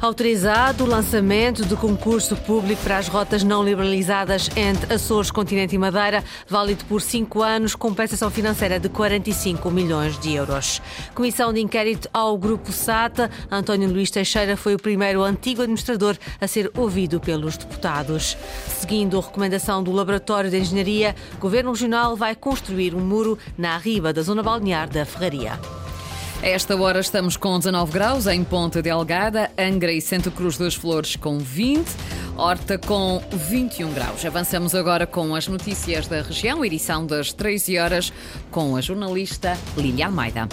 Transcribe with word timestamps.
Autorizado 0.00 0.84
o 0.84 0.86
lançamento 0.86 1.62
do 1.66 1.76
concurso 1.76 2.34
público 2.34 2.82
para 2.82 2.96
as 2.96 3.06
rotas 3.06 3.44
não 3.44 3.62
liberalizadas 3.62 4.48
entre 4.56 4.94
Açores, 4.94 5.30
Continente 5.30 5.74
e 5.74 5.78
Madeira, 5.78 6.24
válido 6.48 6.86
por 6.86 7.02
cinco 7.02 7.42
anos, 7.42 7.74
compensação 7.74 8.30
financeira 8.30 8.80
de 8.80 8.88
45 8.88 9.70
milhões 9.70 10.18
de 10.18 10.32
euros. 10.32 10.80
Comissão 11.14 11.52
de 11.52 11.60
inquérito 11.60 12.08
ao 12.14 12.38
Grupo 12.38 12.72
SATA. 12.72 13.30
António 13.50 13.90
Luís 13.90 14.10
Teixeira 14.10 14.56
foi 14.56 14.74
o 14.74 14.78
primeiro 14.78 15.22
antigo 15.22 15.60
administrador 15.60 16.16
a 16.40 16.46
ser 16.46 16.70
ouvido 16.74 17.20
pelos 17.20 17.58
deputados. 17.58 18.38
Seguindo 18.68 19.18
a 19.18 19.20
recomendação 19.20 19.82
do 19.82 19.92
Laboratório 19.92 20.48
de 20.48 20.56
Engenharia, 20.56 21.14
o 21.34 21.38
Governo 21.38 21.72
Regional 21.72 22.16
vai 22.16 22.34
construir 22.34 22.94
um 22.94 23.00
muro 23.00 23.38
na 23.56 23.76
riba 23.76 24.14
da 24.14 24.22
zona 24.22 24.42
balnear 24.42 24.88
da 24.88 25.04
Ferraria. 25.04 25.60
A 26.42 26.46
esta 26.46 26.74
hora 26.74 27.00
estamos 27.00 27.36
com 27.36 27.58
19 27.58 27.92
graus 27.92 28.26
em 28.26 28.42
Ponta 28.42 28.80
Delgada, 28.80 29.50
Angra 29.58 29.92
e 29.92 30.00
Santa 30.00 30.30
Cruz 30.30 30.56
das 30.56 30.74
Flores 30.74 31.14
com 31.14 31.38
20, 31.38 31.84
Horta 32.34 32.78
com 32.78 33.22
21 33.30 33.92
graus. 33.92 34.24
Avançamos 34.24 34.74
agora 34.74 35.06
com 35.06 35.34
as 35.34 35.46
notícias 35.46 36.06
da 36.06 36.22
região, 36.22 36.64
edição 36.64 37.04
das 37.04 37.34
13 37.34 37.78
horas, 37.78 38.12
com 38.50 38.74
a 38.74 38.80
jornalista 38.80 39.58
Lília 39.76 40.06
Almeida. 40.06 40.48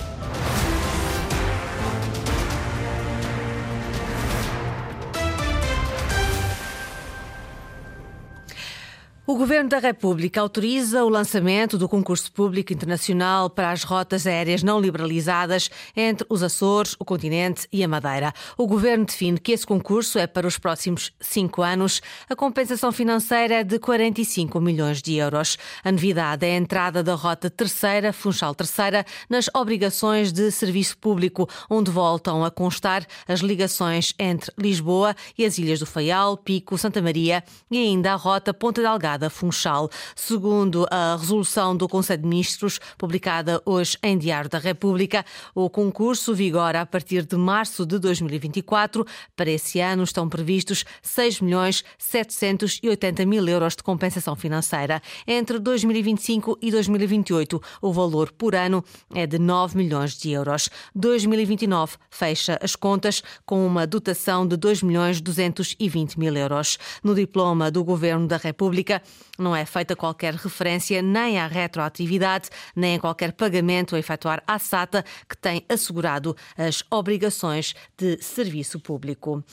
O 9.29 9.35
Governo 9.35 9.69
da 9.69 9.79
República 9.79 10.39
autoriza 10.39 11.03
o 11.03 11.09
lançamento 11.09 11.77
do 11.77 11.89
concurso 11.89 12.31
público 12.31 12.71
internacional 12.71 13.49
para 13.49 13.71
as 13.71 13.83
rotas 13.83 14.25
aéreas 14.25 14.63
não 14.63 14.79
liberalizadas 14.79 15.69
entre 15.97 16.25
os 16.29 16.41
Açores, 16.41 16.95
o 16.97 17.03
continente 17.03 17.67
e 17.69 17.83
a 17.83 17.89
Madeira. 17.89 18.31
O 18.57 18.65
Governo 18.65 19.03
define 19.03 19.37
que 19.37 19.51
esse 19.51 19.67
concurso 19.67 20.17
é 20.17 20.25
para 20.27 20.47
os 20.47 20.57
próximos 20.57 21.11
cinco 21.19 21.61
anos. 21.61 22.01
A 22.29 22.37
compensação 22.37 22.89
financeira 22.93 23.55
é 23.55 23.63
de 23.65 23.77
45 23.77 24.61
milhões 24.61 25.01
de 25.01 25.15
euros. 25.15 25.57
A 25.83 25.91
novidade 25.91 26.45
é 26.45 26.53
a 26.53 26.57
entrada 26.57 27.03
da 27.03 27.13
rota 27.13 27.49
terceira, 27.49 28.13
Funchal 28.13 28.55
Terceira, 28.55 29.05
nas 29.29 29.49
obrigações 29.53 30.31
de 30.31 30.49
serviço 30.51 30.97
público, 30.97 31.49
onde 31.69 31.91
voltam 31.91 32.45
a 32.45 32.49
constar 32.49 33.05
as 33.27 33.41
ligações 33.41 34.13
entre 34.17 34.53
Lisboa 34.57 35.13
e 35.37 35.43
as 35.43 35.57
Ilhas 35.57 35.79
do 35.79 35.85
Faial, 35.85 36.37
Pico, 36.37 36.77
Santa 36.77 37.01
Maria 37.01 37.43
e 37.69 37.77
ainda 37.77 38.13
a 38.13 38.15
rota 38.15 38.53
Ponta 38.53 38.81
Delgada 38.81 39.16
Funchal. 39.29 39.89
Segundo 40.15 40.85
a 40.91 41.17
resolução 41.19 41.75
do 41.75 41.87
Conselho 41.87 42.21
de 42.21 42.27
Ministros, 42.27 42.79
publicada 42.97 43.61
hoje 43.65 43.97
em 44.03 44.17
Diário 44.17 44.49
da 44.49 44.59
República, 44.59 45.25
o 45.55 45.69
concurso 45.69 46.35
vigora 46.35 46.81
a 46.81 46.85
partir 46.85 47.25
de 47.25 47.35
março 47.35 47.85
de 47.85 47.97
2024. 47.97 49.05
Para 49.35 49.49
esse 49.49 49.79
ano 49.79 50.03
estão 50.03 50.29
previstos 50.29 50.85
6 51.01 51.41
milhões 51.41 51.83
780 51.97 53.25
mil 53.25 53.47
euros 53.47 53.75
de 53.75 53.83
compensação 53.83 54.35
financeira. 54.35 55.01
Entre 55.25 55.57
2025 55.59 56.59
e 56.61 56.69
2028, 56.69 57.61
o 57.81 57.91
valor 57.91 58.31
por 58.31 58.53
ano 58.53 58.83
é 59.13 59.25
de 59.25 59.39
9 59.39 59.77
milhões 59.77 60.17
de 60.17 60.31
euros. 60.31 60.69
2029 60.93 61.97
fecha 62.09 62.59
as 62.61 62.75
contas 62.75 63.23
com 63.45 63.65
uma 63.65 63.87
dotação 63.87 64.47
de 64.47 64.57
2 64.57 64.83
milhões 64.83 65.21
220 65.21 66.19
mil 66.19 66.35
euros. 66.35 66.77
No 67.03 67.15
diploma 67.15 67.71
do 67.71 67.83
Governo 67.83 68.27
da 68.27 68.37
República, 68.37 69.01
não 69.37 69.55
é 69.55 69.65
feita 69.65 69.95
qualquer 69.95 70.33
referência 70.33 71.01
nem 71.01 71.39
à 71.39 71.47
retroatividade, 71.47 72.49
nem 72.75 72.95
a 72.95 72.99
qualquer 72.99 73.33
pagamento 73.33 73.95
a 73.95 73.99
efetuar 73.99 74.43
à 74.47 74.57
SATA, 74.57 75.05
que 75.29 75.37
tem 75.37 75.63
assegurado 75.69 76.35
as 76.57 76.83
obrigações 76.89 77.75
de 77.97 78.21
serviço 78.21 78.79
público. 78.79 79.43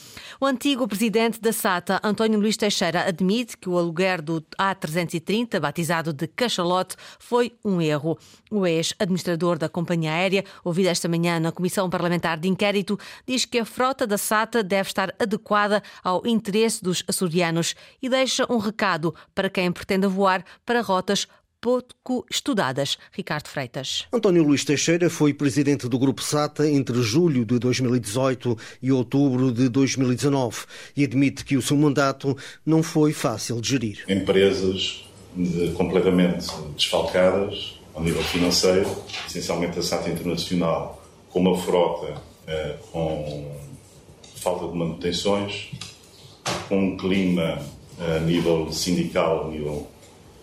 O 0.40 0.46
antigo 0.46 0.88
presidente 0.88 1.40
da 1.40 1.52
SATA, 1.52 2.00
António 2.02 2.40
Luís 2.40 2.56
Teixeira, 2.56 3.06
admite 3.06 3.56
que 3.56 3.68
o 3.68 3.78
aluguer 3.78 4.22
do 4.22 4.40
A330, 4.58 5.60
batizado 5.60 6.12
de 6.12 6.26
Cachalote, 6.26 6.96
foi 7.18 7.52
um 7.64 7.80
erro. 7.80 8.18
O 8.50 8.66
ex-administrador 8.66 9.58
da 9.58 9.68
companhia 9.68 10.12
aérea, 10.12 10.44
ouvido 10.64 10.88
esta 10.88 11.08
manhã 11.08 11.38
na 11.38 11.52
Comissão 11.52 11.90
Parlamentar 11.90 12.38
de 12.38 12.48
Inquérito, 12.48 12.98
diz 13.26 13.44
que 13.44 13.58
a 13.58 13.64
frota 13.64 14.06
da 14.06 14.16
SATA 14.16 14.62
deve 14.62 14.88
estar 14.88 15.14
adequada 15.18 15.82
ao 16.02 16.26
interesse 16.26 16.82
dos 16.82 17.04
açorianos 17.06 17.74
e 18.00 18.08
deixa 18.08 18.46
um 18.50 18.58
recado 18.58 19.14
para 19.34 19.43
quem 19.50 19.70
pretenda 19.72 20.08
voar 20.08 20.44
para 20.64 20.80
rotas 20.80 21.26
pouco 21.64 22.26
estudadas. 22.30 22.98
Ricardo 23.10 23.48
Freitas. 23.48 24.04
António 24.12 24.42
Luís 24.42 24.66
Teixeira 24.66 25.08
foi 25.08 25.32
presidente 25.32 25.88
do 25.88 25.98
Grupo 25.98 26.22
SATA 26.22 26.68
entre 26.68 27.00
julho 27.00 27.42
de 27.42 27.58
2018 27.58 28.54
e 28.82 28.92
outubro 28.92 29.50
de 29.50 29.70
2019 29.70 30.66
e 30.94 31.04
admite 31.04 31.42
que 31.42 31.56
o 31.56 31.62
seu 31.62 31.78
mandato 31.78 32.36
não 32.66 32.82
foi 32.82 33.14
fácil 33.14 33.62
de 33.62 33.70
gerir. 33.70 34.04
Empresas 34.06 35.06
de, 35.34 35.72
completamente 35.72 36.46
desfalcadas 36.76 37.80
ao 37.94 38.02
nível 38.02 38.22
financeiro, 38.24 38.90
essencialmente 39.26 39.78
a 39.78 39.82
SATA 39.82 40.10
Internacional, 40.10 41.02
com 41.30 41.40
uma 41.40 41.56
frota 41.56 42.20
eh, 42.46 42.76
com 42.92 43.50
falta 44.36 44.70
de 44.70 44.76
manutenções, 44.76 45.70
com 46.68 46.88
um 46.88 46.96
clima 46.98 47.58
a 47.98 48.18
nível 48.20 48.72
sindical, 48.72 49.46
a 49.46 49.50
nível 49.50 49.88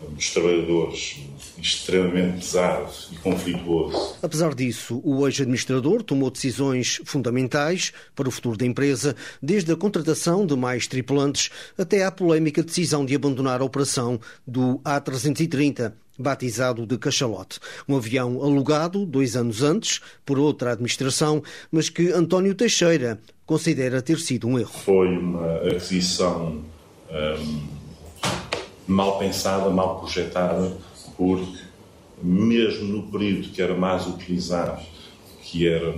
dos 0.10 0.32
trabalhadores, 0.32 1.20
extremamente 1.58 2.40
pesado 2.40 2.92
e 3.12 3.16
conflituoso. 3.18 4.16
Apesar 4.22 4.56
disso, 4.56 5.00
o 5.04 5.28
ex-administrador 5.28 6.02
tomou 6.04 6.32
decisões 6.32 7.00
fundamentais 7.06 7.94
para 8.16 8.28
o 8.28 8.32
futuro 8.32 8.58
da 8.58 8.66
empresa, 8.66 9.16
desde 9.42 9.72
a 9.72 9.76
contratação 9.76 10.46
de 10.46 10.56
mais 10.56 10.88
tripulantes 10.88 11.52
até 11.78 12.04
à 12.04 12.12
polémica 12.12 12.64
decisão 12.64 13.06
de 13.06 13.16
abandonar 13.16 13.62
a 13.62 13.66
operação 13.66 14.20
do 14.46 14.80
A330 14.80 15.94
batizado 16.18 16.86
de 16.86 16.98
Cachalote. 16.98 17.60
Um 17.88 17.96
avião 17.96 18.42
alugado 18.44 19.06
dois 19.06 19.36
anos 19.36 19.64
antes 19.64 20.02
por 20.26 20.38
outra 20.38 20.74
administração, 20.74 21.42
mas 21.72 21.90
que 21.90 22.12
António 22.12 22.54
Teixeira 22.54 23.20
considera 23.46 24.02
ter 24.02 24.20
sido 24.20 24.48
um 24.48 24.60
erro. 24.60 24.72
Foi 24.72 25.18
uma 25.18 25.58
aquisição 25.68 26.64
mal 28.88 29.18
pensada, 29.18 29.70
mal 29.70 30.00
projetada, 30.00 30.78
porque 31.18 31.60
mesmo 32.22 32.86
no 32.86 33.04
período 33.04 33.50
que 33.50 33.62
era 33.62 33.76
mais 33.76 34.08
utilizado, 34.08 34.82
que 35.42 35.68
era 35.68 35.94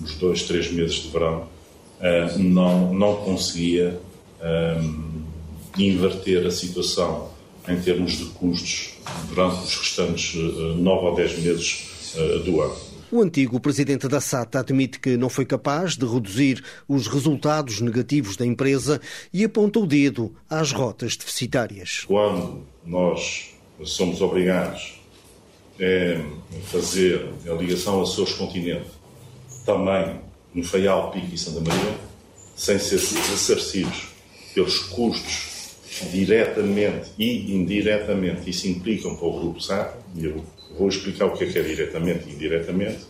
nos 0.00 0.14
dois, 0.16 0.42
três 0.42 0.70
meses 0.70 0.96
de 0.96 1.08
verão, 1.08 1.48
não, 2.38 2.92
não 2.94 3.16
conseguia 3.16 4.00
inverter 5.76 6.46
a 6.46 6.50
situação 6.50 7.30
em 7.68 7.80
termos 7.80 8.12
de 8.12 8.24
custos 8.26 8.94
durante 9.28 9.64
os 9.64 9.76
restantes 9.76 10.34
uh, 10.34 10.74
nove 10.76 11.06
ou 11.06 11.14
dez 11.14 11.38
meses 11.38 12.14
uh, 12.14 12.38
do 12.40 12.60
ano. 12.60 12.76
O 13.10 13.22
antigo 13.22 13.60
presidente 13.60 14.08
da 14.08 14.20
SATA 14.20 14.58
admite 14.58 14.98
que 14.98 15.16
não 15.16 15.28
foi 15.28 15.44
capaz 15.44 15.96
de 15.96 16.04
reduzir 16.04 16.62
os 16.88 17.06
resultados 17.06 17.80
negativos 17.80 18.36
da 18.36 18.44
empresa 18.44 19.00
e 19.32 19.44
aponta 19.44 19.78
o 19.78 19.86
dedo 19.86 20.34
às 20.50 20.72
rotas 20.72 21.16
deficitárias. 21.16 22.04
Quando 22.06 22.62
nós 22.84 23.54
somos 23.84 24.20
obrigados 24.20 25.00
a 25.78 26.60
fazer 26.68 27.28
a 27.48 27.52
ligação 27.52 28.02
a 28.02 28.06
seus 28.06 28.32
continentes, 28.32 28.90
também 29.64 30.20
no 30.52 30.64
Faial, 30.64 31.12
Pico 31.12 31.32
e 31.32 31.38
Santa 31.38 31.60
Maria, 31.60 31.94
sem 32.56 32.78
ser 32.78 32.96
ressarcidos 32.96 34.08
pelos 34.52 34.78
custos 34.78 35.76
diretamente 36.10 37.10
e 37.16 37.54
indiretamente, 37.54 38.50
isso 38.50 38.66
implicam 38.66 39.14
para 39.14 39.26
o 39.26 39.40
Grupo 39.40 39.60
SATA, 39.60 39.98
e 40.16 40.24
eu 40.24 40.44
Vou 40.78 40.88
explicar 40.88 41.26
o 41.26 41.32
que 41.32 41.44
é 41.44 41.46
que 41.46 41.58
é 41.58 41.62
diretamente 41.62 42.28
e 42.28 42.32
indiretamente. 42.32 43.00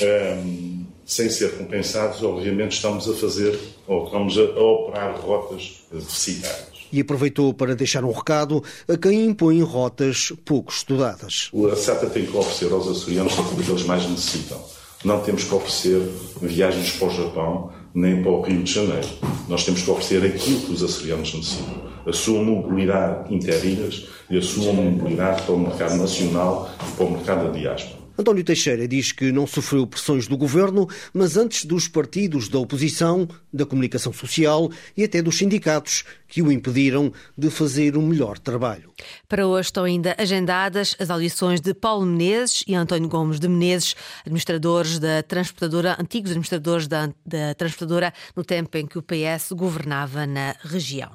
Um, 0.00 0.84
sem 1.06 1.30
ser 1.30 1.56
compensados, 1.56 2.22
obviamente 2.22 2.72
estamos 2.72 3.08
a 3.08 3.14
fazer, 3.14 3.58
ou 3.86 4.06
estamos 4.06 4.36
a, 4.36 4.42
a 4.42 4.60
operar 4.60 5.20
rotas 5.20 5.84
deficitárias. 5.90 6.76
E 6.92 7.00
aproveitou 7.00 7.54
para 7.54 7.74
deixar 7.74 8.04
um 8.04 8.12
recado 8.12 8.62
a 8.88 8.96
quem 8.96 9.24
impõe 9.26 9.60
rotas 9.62 10.32
pouco 10.44 10.72
estudadas. 10.72 11.50
A 11.72 11.76
SATA 11.76 12.10
tem 12.10 12.26
que 12.26 12.36
oferecer 12.36 12.72
aos 12.72 12.88
açorianos 12.88 13.32
aquilo 13.32 13.62
que 13.62 13.70
eles 13.70 13.84
mais 13.84 14.08
necessitam. 14.08 14.62
Não 15.04 15.20
temos 15.20 15.44
que 15.44 15.54
oferecer 15.54 16.00
viagens 16.40 16.92
para 16.92 17.08
o 17.08 17.10
Japão 17.10 17.72
nem 17.94 18.22
para 18.22 18.30
o 18.30 18.42
Rio 18.42 18.62
de 18.62 18.72
Janeiro. 18.72 19.08
Nós 19.48 19.64
temos 19.64 19.82
que 19.82 19.90
oferecer 19.90 20.24
aquilo 20.24 20.60
que 20.60 20.72
os 20.72 20.82
açorianos 20.82 21.32
necessitam. 21.32 21.95
A 22.06 22.12
sua 22.12 22.42
mobilidade 22.42 23.34
interilhas 23.34 24.08
e 24.30 24.38
a 24.38 24.42
sua 24.42 24.72
mobilidade 24.72 25.42
para 25.42 25.54
o 25.54 25.58
mercado 25.58 25.96
nacional 25.96 26.70
e 26.88 26.96
para 26.96 27.04
o 27.04 27.10
mercado 27.10 27.46
da 27.46 27.58
diáspora. 27.58 28.06
António 28.18 28.42
Teixeira 28.42 28.88
diz 28.88 29.12
que 29.12 29.30
não 29.30 29.46
sofreu 29.46 29.86
pressões 29.86 30.26
do 30.26 30.38
governo, 30.38 30.88
mas 31.12 31.36
antes 31.36 31.66
dos 31.66 31.86
partidos 31.86 32.48
da 32.48 32.58
oposição, 32.58 33.28
da 33.52 33.66
comunicação 33.66 34.10
social 34.10 34.70
e 34.96 35.04
até 35.04 35.20
dos 35.20 35.36
sindicatos, 35.36 36.02
que 36.26 36.40
o 36.40 36.50
impediram 36.50 37.12
de 37.36 37.50
fazer 37.50 37.94
um 37.94 38.06
melhor 38.06 38.38
trabalho. 38.38 38.90
Para 39.28 39.46
hoje 39.46 39.68
estão 39.68 39.84
ainda 39.84 40.14
agendadas 40.16 40.96
as 40.98 41.10
audições 41.10 41.60
de 41.60 41.74
Paulo 41.74 42.06
Menezes 42.06 42.64
e 42.66 42.74
António 42.74 43.08
Gomes 43.08 43.38
de 43.38 43.48
Menezes, 43.48 43.94
administradores 44.20 44.98
da 44.98 45.22
transportadora, 45.22 45.96
antigos 46.00 46.30
administradores 46.30 46.88
da, 46.88 47.12
da 47.24 47.54
transportadora, 47.54 48.14
no 48.34 48.42
tempo 48.42 48.78
em 48.78 48.86
que 48.86 48.96
o 48.96 49.02
PS 49.02 49.52
governava 49.52 50.26
na 50.26 50.56
região. 50.62 51.10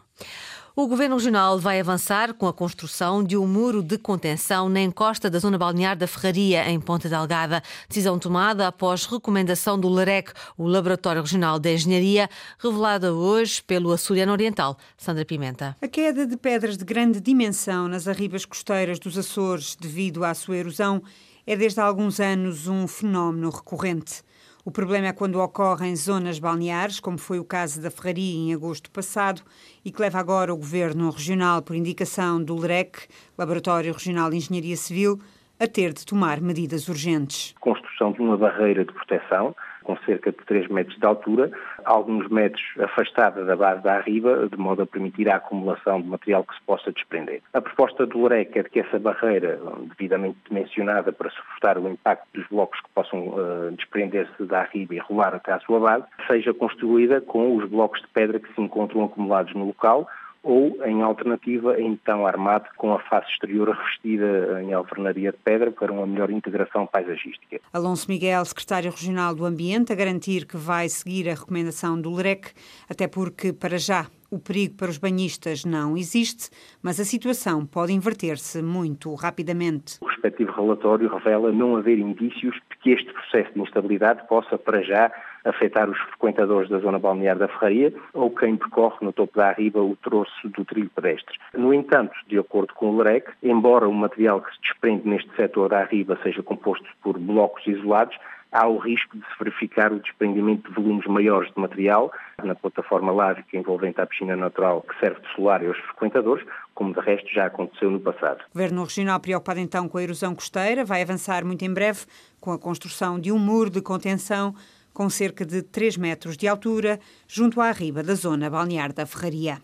O 0.73 0.87
Governo 0.87 1.17
Regional 1.17 1.59
vai 1.59 1.81
avançar 1.81 2.33
com 2.33 2.47
a 2.47 2.53
construção 2.53 3.21
de 3.21 3.35
um 3.35 3.45
muro 3.45 3.83
de 3.83 3.97
contenção 3.97 4.69
na 4.69 4.79
encosta 4.79 5.29
da 5.29 5.37
zona 5.37 5.57
balnear 5.57 5.97
da 5.97 6.07
Ferraria, 6.07 6.69
em 6.69 6.79
Ponta 6.79 7.09
Delgada. 7.09 7.61
Decisão 7.89 8.17
tomada 8.17 8.65
após 8.65 9.05
recomendação 9.05 9.77
do 9.77 9.89
LAREC, 9.89 10.31
o 10.57 10.65
Laboratório 10.65 11.21
Regional 11.21 11.59
de 11.59 11.73
Engenharia, 11.73 12.29
revelada 12.57 13.13
hoje 13.13 13.61
pelo 13.61 13.91
Açoriano 13.91 14.31
Oriental. 14.31 14.77
Sandra 14.95 15.25
Pimenta. 15.25 15.75
A 15.81 15.89
queda 15.89 16.25
de 16.25 16.37
pedras 16.37 16.77
de 16.77 16.85
grande 16.85 17.19
dimensão 17.19 17.89
nas 17.89 18.07
arribas 18.07 18.45
costeiras 18.45 18.97
dos 18.97 19.17
Açores, 19.17 19.75
devido 19.75 20.23
à 20.23 20.33
sua 20.33 20.55
erosão, 20.55 21.03
é 21.45 21.57
desde 21.57 21.81
há 21.81 21.83
alguns 21.83 22.21
anos 22.21 22.69
um 22.69 22.87
fenómeno 22.87 23.49
recorrente. 23.49 24.23
O 24.63 24.69
problema 24.69 25.07
é 25.07 25.13
quando 25.13 25.39
ocorre 25.39 25.87
em 25.87 25.95
zonas 25.95 26.37
balneares, 26.37 26.99
como 26.99 27.17
foi 27.17 27.39
o 27.39 27.43
caso 27.43 27.81
da 27.81 27.89
Ferraria 27.89 28.37
em 28.37 28.53
agosto 28.53 28.91
passado, 28.91 29.41
e 29.83 29.91
que 29.91 29.99
leva 29.99 30.19
agora 30.19 30.53
o 30.53 30.57
Governo 30.57 31.09
Regional, 31.09 31.63
por 31.63 31.75
indicação 31.75 32.43
do 32.43 32.55
LREC, 32.55 33.07
Laboratório 33.35 33.91
Regional 33.91 34.29
de 34.29 34.37
Engenharia 34.37 34.75
Civil, 34.77 35.19
a 35.59 35.67
ter 35.67 35.93
de 35.93 36.05
tomar 36.05 36.39
medidas 36.39 36.87
urgentes. 36.87 37.55
Construção 37.59 38.11
de 38.11 38.21
uma 38.21 38.37
barreira 38.37 38.85
de 38.85 38.93
proteção 38.93 39.55
com 39.83 39.97
cerca 40.05 40.31
de 40.31 40.37
3 40.45 40.67
metros 40.69 40.97
de 40.97 41.05
altura, 41.05 41.51
alguns 41.85 42.27
metros 42.29 42.63
afastada 42.79 43.43
da 43.43 43.55
base 43.55 43.83
da 43.83 43.95
arriba, 43.95 44.47
de 44.49 44.57
modo 44.57 44.83
a 44.83 44.85
permitir 44.85 45.29
a 45.29 45.37
acumulação 45.37 46.01
de 46.01 46.07
material 46.07 46.43
que 46.43 46.55
se 46.55 46.61
possa 46.61 46.91
desprender. 46.91 47.41
A 47.53 47.61
proposta 47.61 48.05
do 48.05 48.21
LREC 48.21 48.59
é 48.59 48.63
de 48.63 48.69
que 48.69 48.79
essa 48.79 48.99
barreira, 48.99 49.59
devidamente 49.89 50.37
dimensionada 50.47 51.11
para 51.11 51.29
suportar 51.29 51.77
o 51.77 51.89
impacto 51.89 52.27
dos 52.33 52.47
blocos 52.47 52.79
que 52.81 52.89
possam 52.93 53.27
uh, 53.27 53.71
desprender-se 53.71 54.43
da 54.45 54.61
arriba 54.61 54.95
e 54.95 54.99
rolar 54.99 55.35
até 55.35 55.53
à 55.53 55.59
sua 55.59 55.79
base, 55.79 56.05
seja 56.27 56.53
construída 56.53 57.21
com 57.21 57.55
os 57.55 57.69
blocos 57.69 58.01
de 58.01 58.07
pedra 58.07 58.39
que 58.39 58.53
se 58.53 58.61
encontram 58.61 59.03
acumulados 59.03 59.53
no 59.53 59.65
local, 59.65 60.07
ou, 60.43 60.83
em 60.85 61.01
alternativa, 61.01 61.79
então 61.79 62.25
armado 62.25 62.67
com 62.75 62.93
a 62.93 62.99
face 62.99 63.29
exterior 63.31 63.69
revestida 63.69 64.61
em 64.63 64.73
alvenaria 64.73 65.31
de 65.31 65.37
pedra 65.37 65.71
para 65.71 65.91
uma 65.91 66.05
melhor 66.07 66.31
integração 66.31 66.87
paisagística. 66.87 67.59
Alonso 67.71 68.09
Miguel, 68.09 68.43
secretário 68.45 68.91
regional 68.91 69.35
do 69.35 69.45
Ambiente, 69.45 69.93
a 69.93 69.95
garantir 69.95 70.45
que 70.45 70.57
vai 70.57 70.89
seguir 70.89 71.29
a 71.29 71.33
recomendação 71.33 71.99
do 71.99 72.09
LREC, 72.09 72.53
até 72.89 73.07
porque, 73.07 73.53
para 73.53 73.77
já, 73.77 74.07
o 74.31 74.39
perigo 74.39 74.75
para 74.77 74.89
os 74.89 74.97
banhistas 74.97 75.65
não 75.65 75.97
existe, 75.97 76.49
mas 76.81 77.01
a 77.01 77.03
situação 77.03 77.65
pode 77.65 77.91
inverter-se 77.91 78.61
muito 78.63 79.13
rapidamente. 79.13 79.97
O 79.99 80.07
respectivo 80.07 80.53
relatório 80.53 81.09
revela 81.09 81.51
não 81.51 81.75
haver 81.75 81.99
indícios 81.99 82.55
de 82.55 82.77
que 82.81 82.91
este 82.91 83.11
processo 83.11 83.53
de 83.53 83.59
instabilidade 83.59 84.25
possa, 84.29 84.57
para 84.57 84.81
já, 84.83 85.11
afetar 85.43 85.89
os 85.89 85.97
frequentadores 85.99 86.69
da 86.69 86.79
zona 86.79 86.97
balnear 86.97 87.37
da 87.37 87.49
Ferraria 87.49 87.93
ou 88.13 88.29
quem 88.31 88.55
percorre 88.55 88.97
no 89.01 89.11
topo 89.11 89.37
da 89.37 89.49
arriba 89.49 89.81
o 89.81 89.97
troço 89.97 90.47
do 90.49 90.63
trilho 90.63 90.89
pedestre. 90.95 91.37
No 91.53 91.73
entanto, 91.73 92.13
de 92.27 92.39
acordo 92.39 92.73
com 92.73 92.91
o 92.91 92.97
LREC, 92.97 93.29
embora 93.43 93.89
o 93.89 93.93
material 93.93 94.39
que 94.39 94.53
se 94.53 94.61
desprende 94.61 95.09
neste 95.09 95.35
setor 95.35 95.69
da 95.69 95.79
arriba 95.79 96.17
seja 96.23 96.41
composto 96.41 96.85
por 97.03 97.19
blocos 97.19 97.67
isolados, 97.67 98.15
há 98.51 98.67
o 98.67 98.77
risco 98.77 99.17
de 99.17 99.23
se 99.23 99.39
verificar 99.39 99.91
o 99.91 99.99
desprendimento 99.99 100.69
de 100.69 100.75
volumes 100.75 101.05
maiores 101.07 101.51
de 101.53 101.59
material 101.59 102.11
na 102.43 102.55
plataforma 102.55 103.11
lávica 103.11 103.57
envolvente 103.57 104.01
a 104.01 104.05
piscina 104.05 104.35
natural 104.35 104.81
que 104.81 104.99
serve 104.99 105.21
de 105.21 105.35
solar 105.35 105.65
aos 105.65 105.77
frequentadores, 105.77 106.45
como 106.73 106.93
de 106.93 106.99
resto 106.99 107.29
já 107.33 107.45
aconteceu 107.45 107.89
no 107.89 107.99
passado. 107.99 108.41
O 108.49 108.53
Governo 108.53 108.83
Regional, 108.83 109.19
preocupado 109.19 109.59
então 109.59 109.87
com 109.87 109.97
a 109.97 110.03
erosão 110.03 110.35
costeira, 110.35 110.83
vai 110.83 111.01
avançar 111.01 111.45
muito 111.45 111.63
em 111.63 111.73
breve 111.73 112.05
com 112.39 112.51
a 112.51 112.59
construção 112.59 113.19
de 113.19 113.31
um 113.31 113.39
muro 113.39 113.69
de 113.69 113.81
contenção 113.81 114.53
com 114.93 115.09
cerca 115.09 115.45
de 115.45 115.61
3 115.61 115.97
metros 115.97 116.37
de 116.37 116.47
altura, 116.47 116.99
junto 117.27 117.61
à 117.61 117.71
riba 117.71 118.03
da 118.03 118.15
zona 118.15 118.49
balnear 118.49 118.93
da 118.93 119.05
Ferraria. 119.05 119.61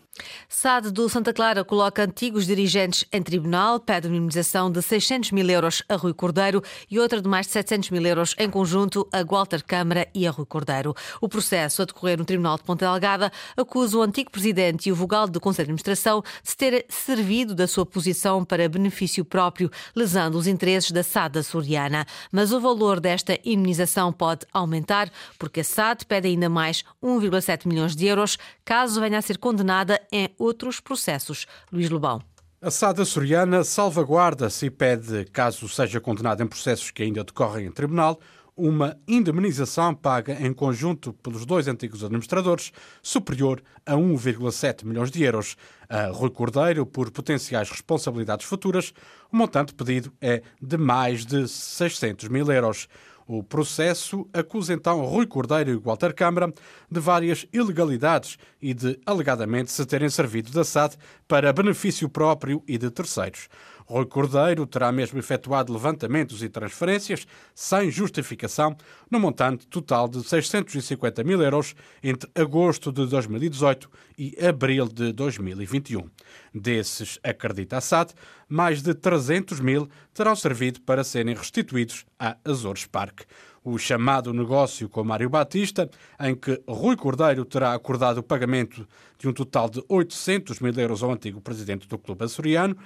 SAD 0.48 0.90
do 0.90 1.08
Santa 1.08 1.32
Clara 1.32 1.64
coloca 1.64 2.02
antigos 2.02 2.46
dirigentes 2.46 3.04
em 3.12 3.22
tribunal, 3.22 3.78
pede 3.78 4.08
uma 4.08 4.16
indemnização 4.16 4.70
de 4.70 4.82
600 4.82 5.30
mil 5.32 5.48
euros 5.48 5.82
a 5.88 5.96
Rui 5.96 6.12
Cordeiro 6.12 6.62
e 6.90 6.98
outra 6.98 7.20
de 7.20 7.28
mais 7.28 7.46
de 7.46 7.52
700 7.52 7.90
mil 7.90 8.04
euros 8.04 8.34
em 8.38 8.50
conjunto 8.50 9.08
a 9.12 9.22
Walter 9.22 9.62
Câmara 9.64 10.08
e 10.14 10.26
a 10.26 10.30
Rui 10.30 10.46
Cordeiro. 10.46 10.94
O 11.20 11.28
processo 11.28 11.82
a 11.82 11.84
decorrer 11.84 12.18
no 12.18 12.24
Tribunal 12.24 12.56
de 12.56 12.64
Ponta 12.64 12.86
Delgada 12.86 13.30
acusa 13.56 13.98
o 13.98 14.02
antigo 14.02 14.30
presidente 14.30 14.88
e 14.88 14.92
o 14.92 14.96
vogal 14.96 15.28
do 15.28 15.40
Conselho 15.40 15.66
de 15.66 15.72
Administração 15.72 16.22
de 16.42 16.56
ter 16.56 16.86
servido 16.88 17.54
da 17.54 17.66
sua 17.66 17.86
posição 17.86 18.44
para 18.44 18.68
benefício 18.68 19.24
próprio, 19.24 19.70
lesando 19.94 20.38
os 20.38 20.46
interesses 20.46 20.90
da 20.90 21.02
SAD 21.02 21.38
açoriana. 21.38 22.06
Mas 22.32 22.52
o 22.52 22.60
valor 22.60 23.00
desta 23.00 23.38
indemnização 23.44 24.12
pode 24.12 24.46
aumentar 24.52 25.10
porque 25.38 25.60
a 25.60 25.64
SAD 25.64 26.06
pede 26.06 26.28
ainda 26.28 26.48
mais 26.48 26.84
1,7 27.02 27.66
milhões 27.66 27.94
de 27.94 28.06
euros 28.06 28.38
caso 28.64 29.00
venha 29.00 29.18
a 29.18 29.22
ser 29.22 29.38
condenada 29.38 30.00
em 30.12 30.28
outros 30.38 30.80
processos. 30.80 31.46
Luís 31.72 31.90
Lobão. 31.90 32.22
A 32.60 32.70
SAD 32.70 33.02
açoriana 33.02 33.62
salvaguarda-se 33.62 34.66
e 34.66 34.70
pede, 34.70 35.24
caso 35.26 35.68
seja 35.68 36.00
condenada 36.00 36.42
em 36.42 36.46
processos 36.46 36.90
que 36.90 37.04
ainda 37.04 37.22
decorrem 37.22 37.66
em 37.66 37.70
tribunal, 37.70 38.18
uma 38.58 38.98
indemnização 39.06 39.94
paga 39.94 40.36
em 40.44 40.52
conjunto 40.52 41.12
pelos 41.12 41.46
dois 41.46 41.68
antigos 41.68 42.02
administradores, 42.02 42.72
superior 43.00 43.62
a 43.86 43.94
1,7 43.94 44.84
milhões 44.84 45.12
de 45.12 45.22
euros. 45.22 45.56
A 45.88 46.06
Rui 46.08 46.30
Cordeiro, 46.30 46.84
por 46.84 47.10
potenciais 47.12 47.70
responsabilidades 47.70 48.44
futuras, 48.44 48.92
o 49.32 49.36
montante 49.36 49.72
pedido 49.72 50.12
é 50.20 50.42
de 50.60 50.76
mais 50.76 51.24
de 51.24 51.46
600 51.46 52.28
mil 52.28 52.50
euros. 52.50 52.88
O 53.30 53.42
processo 53.42 54.26
acusa 54.32 54.72
então 54.72 55.04
Rui 55.04 55.26
Cordeiro 55.26 55.70
e 55.70 55.76
Walter 55.76 56.14
Câmara 56.14 56.50
de 56.90 56.98
várias 56.98 57.46
ilegalidades 57.52 58.38
e 58.60 58.72
de 58.72 58.98
alegadamente 59.04 59.70
se 59.70 59.84
terem 59.84 60.08
servido 60.08 60.50
da 60.50 60.64
SAD 60.64 60.96
para 61.28 61.52
benefício 61.52 62.08
próprio 62.08 62.62
e 62.66 62.78
de 62.78 62.90
terceiros. 62.90 63.50
Rui 63.88 64.04
Cordeiro 64.04 64.66
terá 64.66 64.92
mesmo 64.92 65.18
efetuado 65.18 65.72
levantamentos 65.72 66.42
e 66.42 66.48
transferências 66.50 67.26
sem 67.54 67.90
justificação, 67.90 68.76
no 69.10 69.18
montante 69.18 69.66
total 69.66 70.06
de 70.06 70.22
650 70.22 71.24
mil 71.24 71.40
euros 71.40 71.74
entre 72.02 72.30
agosto 72.34 72.92
de 72.92 73.06
2018 73.06 73.90
e 74.18 74.36
abril 74.46 74.86
de 74.86 75.10
2021. 75.12 76.06
Desses, 76.54 77.18
acredita 77.24 77.78
a 77.78 77.80
SAD, 77.80 78.12
mais 78.46 78.82
de 78.82 78.92
300 78.92 79.58
mil 79.58 79.88
terão 80.12 80.36
servido 80.36 80.82
para 80.82 81.02
serem 81.02 81.34
restituídos 81.34 82.04
à 82.18 82.36
Azores 82.44 82.84
Park 82.84 83.22
o 83.64 83.76
chamado 83.76 84.32
negócio 84.32 84.88
com 84.88 85.04
Mário 85.04 85.28
Batista, 85.28 85.90
em 86.18 86.34
que 86.34 86.60
Rui 86.66 86.96
Cordeiro 86.96 87.44
terá 87.44 87.74
acordado 87.74 88.18
o 88.18 88.22
pagamento 88.22 88.88
de 89.18 89.28
um 89.28 89.32
total 89.32 89.68
de 89.68 89.84
800 89.88 90.60
mil 90.60 90.72
euros 90.72 91.02
ao 91.02 91.12
antigo 91.12 91.40
presidente 91.40 91.86
do 91.86 91.98
clube 91.98 92.24
açoriano, 92.24 92.76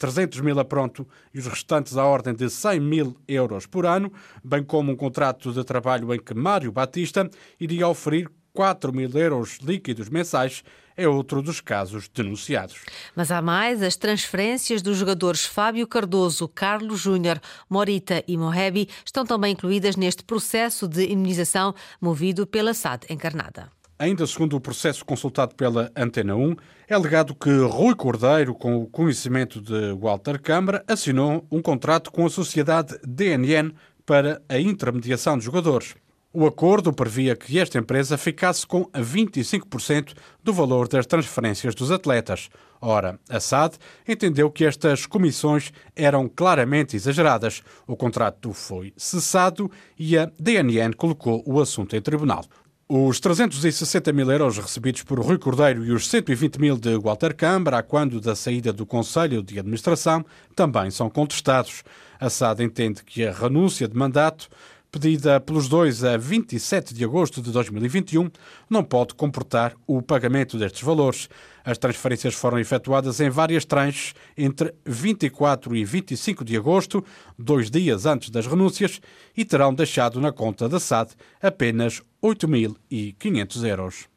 300 0.00 0.40
mil 0.40 0.58
a 0.58 0.64
pronto 0.64 1.06
e 1.32 1.38
os 1.38 1.46
restantes 1.46 1.98
à 1.98 2.04
ordem 2.06 2.34
de 2.34 2.48
100 2.48 2.80
mil 2.80 3.16
euros 3.28 3.66
por 3.66 3.84
ano, 3.84 4.10
bem 4.42 4.64
como 4.64 4.90
um 4.90 4.96
contrato 4.96 5.52
de 5.52 5.62
trabalho 5.62 6.12
em 6.14 6.18
que 6.18 6.32
Mário 6.32 6.72
Batista 6.72 7.28
iria 7.60 7.86
oferir 7.86 8.30
4 8.54 8.92
mil 8.94 9.10
euros 9.10 9.58
líquidos 9.62 10.08
mensais 10.08 10.64
é 10.96 11.06
outro 11.06 11.42
dos 11.42 11.60
casos 11.60 12.08
denunciados. 12.08 12.80
Mas 13.14 13.30
há 13.30 13.42
mais, 13.42 13.82
as 13.82 13.96
transferências 13.96 14.80
dos 14.80 14.96
jogadores 14.96 15.44
Fábio 15.44 15.86
Cardoso, 15.86 16.48
Carlos 16.48 17.00
Júnior, 17.00 17.38
Morita 17.68 18.24
e 18.26 18.36
Mohebi 18.38 18.88
estão 19.04 19.24
também 19.24 19.52
incluídas 19.52 19.96
neste 19.96 20.24
processo 20.24 20.88
de 20.88 21.04
imunização 21.04 21.74
movido 22.00 22.46
pela 22.46 22.72
SAD 22.72 23.06
encarnada. 23.10 23.70
Ainda 24.00 24.26
segundo 24.26 24.56
o 24.56 24.60
processo 24.62 25.04
consultado 25.04 25.54
pela 25.54 25.92
Antena 25.94 26.34
1, 26.34 26.56
é 26.88 26.94
alegado 26.94 27.34
que 27.34 27.50
Rui 27.50 27.94
Cordeiro, 27.94 28.54
com 28.54 28.78
o 28.78 28.86
conhecimento 28.86 29.60
de 29.60 29.92
Walter 29.92 30.40
Câmara, 30.40 30.82
assinou 30.88 31.46
um 31.52 31.60
contrato 31.60 32.10
com 32.10 32.24
a 32.24 32.30
sociedade 32.30 32.98
DNN 33.06 33.74
para 34.06 34.40
a 34.48 34.58
intermediação 34.58 35.36
de 35.36 35.44
jogadores. 35.44 35.94
O 36.32 36.46
acordo 36.46 36.94
previa 36.94 37.36
que 37.36 37.58
esta 37.58 37.76
empresa 37.76 38.16
ficasse 38.16 38.66
com 38.66 38.86
25% 38.86 40.14
do 40.42 40.54
valor 40.54 40.88
das 40.88 41.04
transferências 41.04 41.74
dos 41.74 41.90
atletas. 41.90 42.48
Ora, 42.80 43.20
a 43.28 43.38
SAD 43.38 43.76
entendeu 44.08 44.50
que 44.50 44.64
estas 44.64 45.04
comissões 45.04 45.74
eram 45.94 46.26
claramente 46.26 46.96
exageradas. 46.96 47.62
O 47.86 47.94
contrato 47.94 48.54
foi 48.54 48.94
cessado 48.96 49.70
e 49.98 50.16
a 50.16 50.30
DNN 50.40 50.94
colocou 50.96 51.42
o 51.44 51.60
assunto 51.60 51.94
em 51.94 52.00
tribunal. 52.00 52.46
Os 52.92 53.20
360 53.20 54.12
mil 54.12 54.28
euros 54.32 54.58
recebidos 54.58 55.04
por 55.04 55.20
Rui 55.20 55.38
Cordeiro 55.38 55.84
e 55.84 55.92
os 55.92 56.08
120 56.08 56.58
mil 56.58 56.76
de 56.76 56.98
Walter 56.98 57.32
Câmara, 57.36 57.84
quando 57.84 58.20
da 58.20 58.34
saída 58.34 58.72
do 58.72 58.84
Conselho 58.84 59.44
de 59.44 59.60
Administração, 59.60 60.26
também 60.56 60.90
são 60.90 61.08
contestados. 61.08 61.84
A 62.18 62.28
SAD 62.28 62.64
entende 62.64 63.04
que 63.04 63.24
a 63.24 63.32
renúncia 63.32 63.86
de 63.86 63.96
mandato 63.96 64.48
pedida 64.90 65.40
pelos 65.40 65.68
dois 65.68 66.02
a 66.02 66.16
27 66.16 66.92
de 66.92 67.04
agosto 67.04 67.40
de 67.40 67.52
2021, 67.52 68.30
não 68.68 68.82
pode 68.82 69.14
comportar 69.14 69.74
o 69.86 70.02
pagamento 70.02 70.58
destes 70.58 70.82
valores. 70.82 71.28
As 71.64 71.78
transferências 71.78 72.34
foram 72.34 72.58
efetuadas 72.58 73.20
em 73.20 73.30
várias 73.30 73.64
tranches 73.64 74.14
entre 74.36 74.74
24 74.84 75.76
e 75.76 75.84
25 75.84 76.44
de 76.44 76.56
agosto, 76.56 77.04
dois 77.38 77.70
dias 77.70 78.06
antes 78.06 78.30
das 78.30 78.46
renúncias, 78.46 79.00
e 79.36 79.44
terão 79.44 79.72
deixado 79.72 80.20
na 80.20 80.32
conta 80.32 80.68
da 80.68 80.80
SAD 80.80 81.12
apenas 81.40 82.02
8.500 82.22 83.68
euros. 83.68 84.09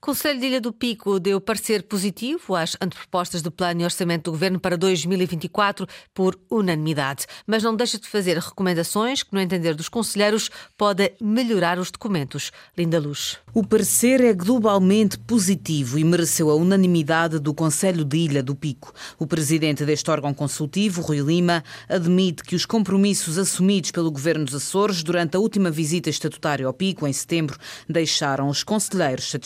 Conselho 0.00 0.38
de 0.38 0.46
Ilha 0.46 0.60
do 0.60 0.72
Pico 0.72 1.18
deu 1.18 1.40
parecer 1.40 1.82
positivo 1.82 2.54
às 2.54 2.76
antepropostas 2.80 3.42
do 3.42 3.50
Plano 3.50 3.80
e 3.80 3.84
Orçamento 3.84 4.24
do 4.24 4.32
Governo 4.32 4.60
para 4.60 4.76
2024 4.76 5.86
por 6.14 6.38
unanimidade, 6.50 7.26
mas 7.46 7.62
não 7.62 7.74
deixa 7.74 7.98
de 7.98 8.06
fazer 8.06 8.38
recomendações 8.38 9.22
que, 9.22 9.32
no 9.32 9.40
entender 9.40 9.74
dos 9.74 9.88
conselheiros, 9.88 10.50
podem 10.76 11.10
melhorar 11.20 11.78
os 11.78 11.90
documentos. 11.90 12.52
Linda 12.76 13.00
Luz. 13.00 13.38
O 13.54 13.66
parecer 13.66 14.20
é 14.20 14.34
globalmente 14.34 15.18
positivo 15.18 15.98
e 15.98 16.04
mereceu 16.04 16.50
a 16.50 16.54
unanimidade 16.54 17.38
do 17.38 17.54
Conselho 17.54 18.04
de 18.04 18.18
Ilha 18.18 18.42
do 18.42 18.54
Pico. 18.54 18.92
O 19.18 19.26
presidente 19.26 19.84
deste 19.84 20.10
órgão 20.10 20.34
consultivo, 20.34 21.00
Rui 21.00 21.20
Lima, 21.20 21.64
admite 21.88 22.44
que 22.44 22.54
os 22.54 22.66
compromissos 22.66 23.38
assumidos 23.38 23.90
pelo 23.90 24.10
Governo 24.10 24.44
dos 24.44 24.54
Açores 24.54 25.02
durante 25.02 25.36
a 25.36 25.40
última 25.40 25.70
visita 25.70 26.10
estatutária 26.10 26.66
ao 26.66 26.72
Pico, 26.72 27.06
em 27.06 27.12
setembro, 27.12 27.58
deixaram 27.88 28.48
os 28.48 28.62
conselheiros 28.62 29.30
satisfeitos 29.30 29.45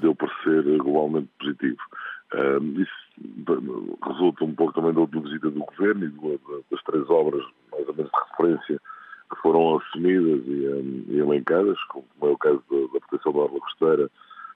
deu 0.00 0.14
parecer 0.14 0.78
globalmente 0.78 1.28
positivo. 1.38 1.78
isso 2.78 3.00
resulta 4.06 4.44
um 4.44 4.54
pouco 4.54 4.72
também 4.72 4.92
da 4.92 5.00
última 5.00 5.22
visita 5.22 5.50
do 5.50 5.60
Governo 5.60 6.04
e 6.04 6.40
das 6.70 6.82
três 6.84 7.08
obras, 7.10 7.44
mais 7.72 7.86
ou 7.88 7.94
menos 7.94 8.10
de 8.10 8.30
referência, 8.30 8.80
que 9.30 9.42
foram 9.42 9.78
assumidas 9.78 10.42
e, 10.46 11.18
elencadas, 11.18 11.78
como 11.84 12.06
é 12.22 12.26
o 12.26 12.38
caso 12.38 12.62
da, 12.70 12.92
da 12.92 13.06
proteção 13.06 13.32
da 13.32 13.38
orla 13.38 13.60
costeira, 13.60 14.10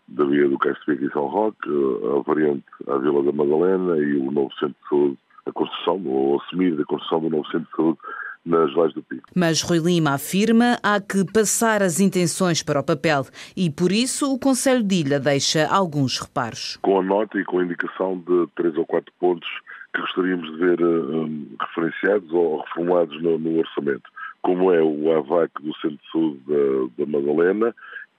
da 0.08 0.24
via 0.24 0.48
do 0.48 0.58
Castro 0.58 0.92
e 0.92 1.10
São 1.12 1.26
Roque, 1.26 1.68
a 1.68 2.22
variante 2.22 2.64
à 2.88 2.98
Vila 2.98 3.22
da 3.22 3.32
Madalena 3.32 3.96
e 3.98 4.16
o 4.16 4.30
novo 4.30 4.52
centro 4.54 4.74
de 4.82 4.88
saúde, 4.88 5.18
a 5.46 5.52
construção, 5.52 6.02
ou 6.06 6.40
assumir 6.40 6.78
a 6.80 6.84
construção 6.84 7.20
do 7.20 7.30
novo 7.30 7.46
centro 7.46 7.66
de 7.66 7.76
saúde 7.76 7.98
nas 8.44 8.72
Vales 8.74 8.94
do 8.94 9.02
Pico. 9.02 9.28
Mas 9.34 9.62
Rui 9.62 9.78
Lima 9.78 10.14
afirma 10.14 10.78
há 10.82 11.00
que 11.00 11.24
passar 11.32 11.82
as 11.82 12.00
intenções 12.00 12.62
para 12.62 12.80
o 12.80 12.84
papel 12.84 13.24
e, 13.56 13.70
por 13.70 13.90
isso, 13.90 14.32
o 14.32 14.38
Conselho 14.38 14.82
de 14.82 14.96
Ilha 14.96 15.18
deixa 15.18 15.66
alguns 15.66 16.18
reparos. 16.18 16.78
Com 16.82 17.00
a 17.00 17.02
nota 17.02 17.38
e 17.38 17.44
com 17.44 17.58
a 17.58 17.64
indicação 17.64 18.18
de 18.18 18.46
três 18.54 18.76
ou 18.76 18.86
quatro 18.86 19.12
pontos 19.18 19.48
que 19.94 20.00
gostaríamos 20.00 20.50
de 20.50 20.56
ver 20.58 20.82
um, 20.82 21.46
referenciados 21.60 22.30
ou 22.32 22.60
reformulados 22.60 23.22
no, 23.22 23.38
no, 23.38 23.58
orçamento, 23.58 24.10
como 24.42 24.72
é 24.72 24.82
o 24.82 25.16
AVAC 25.16 25.50
do 25.62 25.74
Centro 25.76 25.96
de 25.96 26.10
Saúde 26.10 26.40
da, 26.46 27.04
da 27.04 27.10
Madalena 27.10 27.74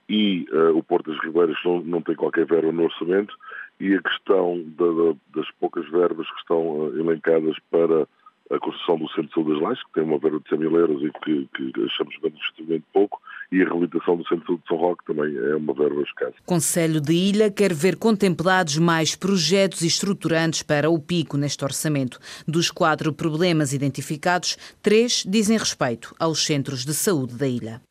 e 0.08 0.48
uh, 0.52 0.78
o 0.78 0.82
Porto 0.84 1.12
das 1.12 1.22
Ribeiras 1.22 1.58
não, 1.66 1.82
não 1.82 2.02
tem 2.02 2.16
qualquer 2.16 2.46
verba 2.46 2.72
no 2.72 2.84
orçamento 2.84 3.36
e 3.80 3.94
a 3.94 4.02
questão 4.02 4.64
da, 4.78 4.86
da, 4.86 5.16
das 5.36 5.52
poucas 5.60 5.90
verbas 5.90 6.30
que 6.30 6.40
estão 6.40 6.62
uh, 6.62 7.00
elencadas 7.00 7.58
para 7.70 8.08
a 8.52 8.60
construção 8.60 8.98
do 8.98 9.08
Centro 9.10 9.28
de 9.28 9.34
Saúde 9.34 9.54
das 9.54 9.62
Lajes, 9.62 9.84
que 9.84 9.94
tem 9.94 10.04
uma 10.04 10.20
verba 10.20 10.40
de 10.40 10.50
100 10.50 10.60
mil 10.60 10.76
euros 10.76 11.02
e 11.04 11.12
que, 11.24 11.50
que 11.54 11.84
achamos 11.84 12.16
manifestamente 12.22 12.86
pouco, 12.94 13.20
e 13.52 13.62
a 13.62 13.66
reabilitação 13.66 14.18
do 14.18 14.28
Centro 14.28 14.40
de 14.40 14.46
Saúde 14.46 14.62
de 14.62 14.68
São 14.68 14.78
Roque 14.78 15.06
também 15.06 15.36
é 15.36 15.56
uma 15.56 15.74
verba 15.74 16.02
escassa. 16.02 16.34
Conselho 16.46 17.02
de 17.02 17.14
Ilha 17.14 17.52
quer 17.52 17.74
ver 17.74 17.96
contemplados 17.96 18.78
mais 18.78 19.16
projetos 19.16 19.82
estruturantes 19.82 20.62
para 20.62 20.90
o 20.90 21.00
pico 21.00 21.38
neste 21.38 21.64
orçamento. 21.64 22.20
Dos 22.48 22.70
quatro 22.70 23.14
problemas 23.14 23.74
identificados, 23.74 24.58
três 24.82 25.24
dizem 25.28 25.58
respeito 25.58 26.14
aos 26.20 26.46
centros 26.46 26.86
de 26.86 26.94
saúde 26.94 27.36
da 27.36 27.48
ilha. 27.48 27.82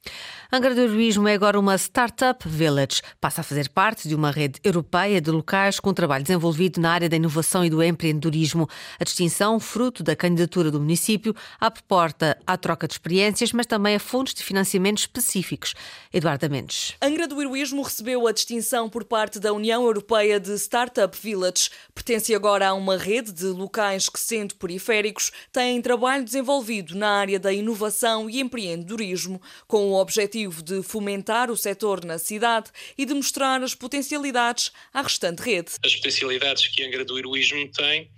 Angra 0.52 0.72
do 0.72 0.82
Heroísmo 0.82 1.26
é 1.26 1.34
agora 1.34 1.58
uma 1.58 1.74
Startup 1.74 2.48
Village. 2.48 3.02
Passa 3.20 3.40
a 3.40 3.44
fazer 3.44 3.68
parte 3.70 4.06
de 4.08 4.14
uma 4.14 4.30
rede 4.30 4.60
europeia 4.62 5.20
de 5.20 5.30
locais 5.30 5.80
com 5.80 5.92
trabalho 5.92 6.22
desenvolvido 6.22 6.80
na 6.80 6.92
área 6.92 7.08
da 7.08 7.16
inovação 7.16 7.64
e 7.64 7.70
do 7.70 7.82
empreendedorismo. 7.82 8.68
A 9.00 9.02
distinção, 9.02 9.58
fruto 9.58 10.04
da 10.04 10.14
candidatura 10.14 10.43
do 10.46 10.80
município, 10.80 11.34
abre 11.60 11.82
porta 11.86 12.38
à 12.46 12.56
troca 12.56 12.86
de 12.86 12.94
experiências, 12.94 13.52
mas 13.52 13.66
também 13.66 13.96
a 13.96 14.00
fontes 14.00 14.34
de 14.34 14.42
financiamento 14.42 14.98
específicos. 14.98 15.74
Eduardo 16.12 16.48
Mendes. 16.48 16.94
Angra 17.02 17.26
do 17.26 17.40
Heroísmo 17.40 17.82
recebeu 17.82 18.26
a 18.26 18.32
distinção 18.32 18.88
por 18.88 19.04
parte 19.04 19.38
da 19.38 19.52
União 19.52 19.84
Europeia 19.84 20.38
de 20.38 20.54
Startup 20.54 21.16
Village. 21.16 21.70
Pertence 21.94 22.34
agora 22.34 22.68
a 22.68 22.74
uma 22.74 22.96
rede 22.96 23.32
de 23.32 23.46
locais 23.46 24.08
que, 24.08 24.18
sendo 24.18 24.54
periféricos, 24.56 25.30
têm 25.52 25.80
trabalho 25.82 26.24
desenvolvido 26.24 26.94
na 26.94 27.08
área 27.08 27.38
da 27.38 27.52
inovação 27.52 28.28
e 28.28 28.40
empreendedorismo, 28.40 29.40
com 29.66 29.90
o 29.90 30.00
objetivo 30.00 30.62
de 30.62 30.82
fomentar 30.82 31.50
o 31.50 31.56
setor 31.56 32.04
na 32.04 32.18
cidade 32.18 32.70
e 32.96 33.04
de 33.04 33.14
mostrar 33.14 33.62
as 33.62 33.74
potencialidades 33.74 34.70
à 34.92 35.02
restante 35.02 35.40
rede. 35.40 35.72
As 35.84 35.94
potencialidades 35.96 36.68
que 36.68 36.82
a 36.82 36.86
Angra 36.86 37.04
do 37.04 37.18
Heroísmo 37.18 37.68
tem 37.72 38.10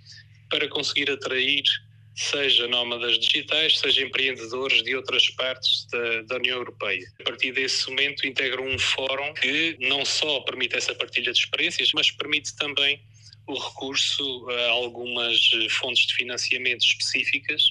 para 0.49 0.67
conseguir 0.69 1.11
atrair 1.11 1.63
seja 2.17 2.67
nómadas 2.67 3.19
digitais, 3.19 3.77
seja 3.77 4.03
empreendedores 4.03 4.81
de 4.83 4.95
outras 4.95 5.29
partes 5.29 5.85
da, 5.91 6.21
da, 6.23 6.35
União 6.37 6.57
Europeia. 6.57 7.05
A 7.21 7.23
partir 7.23 7.51
desse 7.51 7.87
momento 7.89 8.25
integram 8.25 8.67
um 8.67 8.79
fórum 8.79 9.33
que 9.35 9.77
não 9.79 10.03
só 10.03 10.39
permite 10.41 10.75
essa 10.75 10.95
partilha 10.95 11.31
de 11.31 11.39
experiências, 11.39 11.91
mas 11.93 12.09
permite 12.09 12.55
também 12.55 12.99
o 13.45 13.53
recurso 13.53 14.49
a 14.49 14.69
algumas 14.71 15.37
fontes 15.69 16.07
de 16.07 16.15
financiamento 16.15 16.81
específicas 16.81 17.61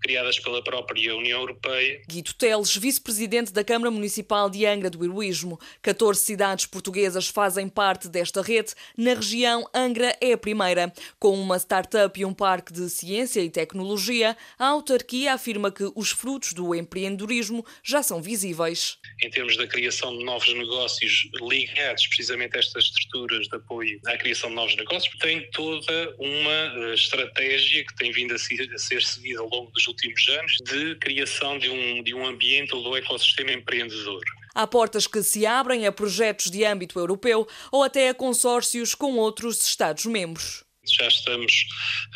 criadas 0.00 0.38
pela 0.38 0.62
própria 0.62 1.16
União 1.16 1.40
Europeia. 1.40 2.02
Guido 2.08 2.32
Teles, 2.34 2.76
vice-presidente 2.76 3.52
da 3.52 3.62
Câmara 3.62 3.90
Municipal 3.90 4.48
de 4.48 4.66
Angra 4.66 4.90
do 4.90 5.04
Heroísmo. 5.04 5.60
14 5.82 6.20
cidades 6.20 6.66
portuguesas 6.66 7.28
fazem 7.28 7.68
parte 7.68 8.08
desta 8.08 8.42
rede. 8.42 8.74
Na 8.96 9.14
região, 9.14 9.68
Angra 9.74 10.16
é 10.20 10.32
a 10.32 10.38
primeira. 10.38 10.92
Com 11.18 11.38
uma 11.38 11.56
startup 11.58 12.18
e 12.18 12.24
um 12.24 12.32
parque 12.32 12.72
de 12.72 12.88
ciência 12.88 13.40
e 13.40 13.50
tecnologia, 13.50 14.36
a 14.58 14.66
autarquia 14.66 15.34
afirma 15.34 15.70
que 15.70 15.90
os 15.94 16.10
frutos 16.10 16.52
do 16.52 16.74
empreendedorismo 16.74 17.64
já 17.82 18.02
são 18.02 18.22
visíveis. 18.22 18.98
Em 19.22 19.30
termos 19.30 19.56
da 19.56 19.66
criação 19.66 20.16
de 20.16 20.24
novos 20.24 20.52
negócios 20.54 21.28
ligados 21.40 22.06
precisamente 22.06 22.56
a 22.56 22.60
estas 22.60 22.84
estruturas 22.84 23.46
de 23.46 23.56
apoio 23.56 24.00
à 24.06 24.16
criação 24.16 24.48
de 24.48 24.56
novos 24.56 24.76
negócios, 24.76 25.14
tem 25.18 25.48
toda 25.50 26.14
uma 26.18 26.50
eh, 26.50 26.94
estratégia 26.94 27.84
que 27.84 27.94
tem 27.96 28.12
vindo 28.12 28.34
a 28.34 28.38
ser 28.38 29.02
seguida 29.02 29.40
ao 29.40 29.48
longo 29.48 29.70
dos 29.72 29.86
últimos 29.90 30.28
anos 30.28 30.52
de 30.64 30.94
criação 30.96 31.58
de 31.58 31.68
um, 31.68 32.02
de 32.02 32.14
um 32.14 32.26
ambiente 32.26 32.74
ou 32.74 32.82
do 32.82 32.96
ecossistema 32.96 33.52
empreendedor. 33.52 34.22
Há 34.54 34.66
portas 34.66 35.06
que 35.06 35.22
se 35.22 35.46
abrem 35.46 35.86
a 35.86 35.92
projetos 35.92 36.50
de 36.50 36.64
âmbito 36.64 36.98
europeu 36.98 37.46
ou 37.70 37.82
até 37.82 38.08
a 38.08 38.14
consórcios 38.14 38.94
com 38.94 39.16
outros 39.16 39.64
Estados-membros. 39.64 40.64
Já 40.98 41.06
estamos 41.06 41.52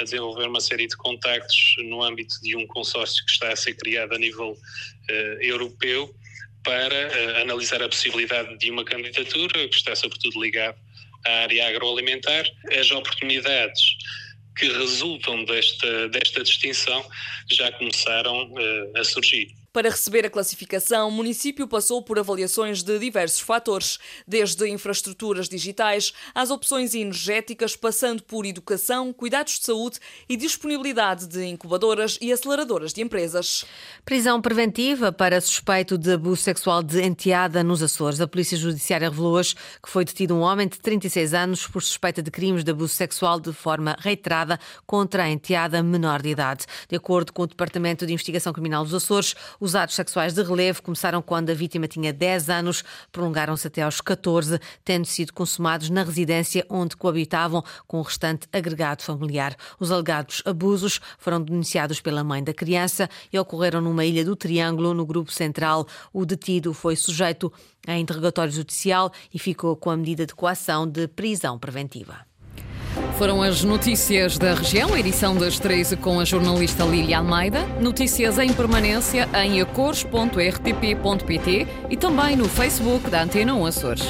a 0.01 0.05
desenvolver 0.05 0.49
uma 0.49 0.61
série 0.61 0.87
de 0.87 0.97
contactos 0.97 1.77
no 1.85 2.03
âmbito 2.03 2.35
de 2.43 2.57
um 2.57 2.67
consórcio 2.67 3.25
que 3.25 3.31
está 3.31 3.53
a 3.53 3.57
ser 3.57 3.75
criado 3.75 4.15
a 4.15 4.19
nível 4.19 4.51
uh, 4.53 5.15
europeu 5.41 6.13
para 6.65 7.09
uh, 7.09 7.43
analisar 7.43 7.83
a 7.83 7.89
possibilidade 7.89 8.57
de 8.59 8.71
uma 8.71 8.85
candidatura 8.85 9.69
que 9.69 9.77
está 9.77 9.95
sobretudo 9.95 10.43
ligado 10.43 10.77
à 11.27 11.31
área 11.43 11.69
agroalimentar. 11.69 12.47
As 12.79 12.91
oportunidades 12.91 13.83
que 14.57 14.69
resultam 14.69 15.45
desta, 15.45 16.09
desta 16.09 16.43
distinção 16.43 17.05
já 17.51 17.73
começaram 17.73 18.53
uh, 18.53 18.99
a 18.99 19.05
surgir. 19.05 19.64
Para 19.75 19.91
receber 19.91 20.25
a 20.25 20.31
classificação, 20.31 21.09
o 21.09 21.11
município 21.11 21.67
passou 21.67 22.01
por 22.01 22.17
avaliações 22.17 22.81
de 22.81 22.97
diversos 22.97 23.41
fatores, 23.41 23.99
desde 24.25 24.69
infraestruturas 24.69 25.49
digitais 25.49 26.13
às 26.33 26.53
opções 26.53 26.95
energéticas, 26.95 27.75
passando 27.75 28.23
por 28.23 28.47
educação, 28.47 29.13
cuidados 29.13 29.59
de 29.59 29.65
saúde 29.65 29.99
e 30.29 30.37
disponibilidade 30.37 31.27
de 31.27 31.45
incubadoras 31.47 32.17
e 32.23 32.33
aceleradoras 32.33 32.93
de 32.93 33.03
empresas. 33.03 33.67
Prisão 34.05 34.41
preventiva 34.41 35.11
para 35.11 35.41
suspeito 35.41 35.99
de 35.99 36.13
abuso 36.13 36.41
sexual 36.41 36.81
de 36.81 37.03
enteada 37.03 37.65
nos 37.65 37.83
Açores. 37.83 38.21
A 38.21 38.29
Polícia 38.29 38.57
Judiciária 38.57 39.11
revelou 39.11 39.33
hoje 39.33 39.57
que 39.83 39.91
foi 39.91 40.05
detido 40.05 40.37
um 40.37 40.43
homem 40.43 40.69
de 40.69 40.79
36 40.79 41.35
anos 41.35 41.67
por 41.67 41.83
suspeita 41.83 42.23
de 42.23 42.31
crimes 42.31 42.63
de 42.63 42.71
abuso 42.71 42.95
sexual 42.95 43.41
de 43.41 43.53
forma 43.53 43.97
reiterada 43.99 44.57
contra 44.87 45.25
a 45.25 45.29
enteada 45.29 45.83
menor 45.83 46.23
de 46.23 46.29
idade. 46.29 46.65
De 46.89 46.95
acordo 46.95 47.33
com 47.33 47.43
o 47.43 47.47
Departamento 47.49 48.07
de 48.07 48.13
Investigação 48.13 48.53
Criminal 48.53 48.85
dos 48.85 48.95
Açores, 48.95 49.35
Os 49.65 49.75
atos 49.75 49.95
sexuais 49.95 50.35
de 50.35 50.43
relevo 50.43 50.83
começaram 50.83 51.23
quando 51.23 51.49
a 51.49 51.55
vítima 51.55 51.89
tinha 51.89 52.13
10 52.13 52.51
anos, 52.51 52.85
prolongaram-se 53.11 53.67
até 53.67 53.81
aos 53.81 53.99
14, 53.99 54.61
tendo 54.85 55.07
sido 55.07 55.33
consumados 55.33 55.89
na 55.89 56.03
residência 56.03 56.67
onde 56.69 56.95
coabitavam 56.95 57.65
com 57.87 57.99
o 57.99 58.03
restante 58.03 58.47
agregado 58.53 59.03
familiar. 59.03 59.57
Os 59.81 59.91
alegados 59.91 60.43
abusos 60.45 61.01
foram 61.19 61.41
denunciados 61.41 61.99
pela 61.99 62.23
mãe 62.23 62.45
da 62.45 62.53
criança 62.53 63.09
e 63.33 63.39
ocorreram 63.39 63.81
numa 63.81 64.05
ilha 64.05 64.23
do 64.23 64.37
Triângulo, 64.37 64.93
no 64.93 65.07
Grupo 65.07 65.33
Central. 65.33 65.89
O 66.13 66.27
detido 66.27 66.75
foi 66.75 66.95
sujeito 66.95 67.51
a 67.87 67.97
interrogatório 67.97 68.53
judicial 68.53 69.11
e 69.33 69.39
ficou 69.39 69.77
com 69.77 69.89
a 69.89 69.97
medida 69.97 70.27
de 70.27 70.35
coação 70.35 70.87
de 70.87 71.09
prisão 71.09 71.59
preventiva. 71.59 72.27
Foram 73.19 73.43
as 73.43 73.63
notícias 73.63 74.37
da 74.37 74.55
região, 74.55 74.97
edição 74.97 75.37
das 75.37 75.61
13 75.61 75.97
com 75.97 76.19
a 76.19 76.25
jornalista 76.25 76.83
Lília 76.85 77.19
Almeida. 77.19 77.65
Notícias 77.81 78.39
em 78.39 78.53
permanência 78.53 79.29
em 79.45 79.61
acores.rtp.pt 79.61 81.69
e 81.91 81.97
também 81.97 82.35
no 82.35 82.49
Facebook 82.49 83.09
da 83.09 83.23
Antena 83.23 83.55
1 83.55 83.67
Açores. 83.67 84.03